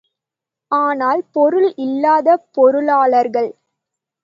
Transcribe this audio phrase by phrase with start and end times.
[0.71, 3.51] ஆனால், பொருள் இல்லாத பொருளாளர்கள்.